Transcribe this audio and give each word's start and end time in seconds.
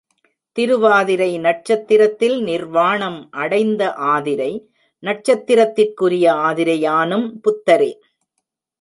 திருவாதிரை 0.57 1.37
நட்சத்திரத்தில் 1.37 2.37
நிர்வாணம் 2.41 3.19
அடைந்த 3.31 3.93
ஆதிரை 3.93 4.51
நட்சத்திரத்திற்கு 5.03 6.05
உரிய 6.05 6.33
ஆதிரையானும் 6.47 7.27
புத்தரே. 7.41 7.91